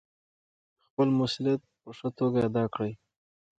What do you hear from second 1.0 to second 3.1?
مسوولیت په ښه توګه ادا کړئ.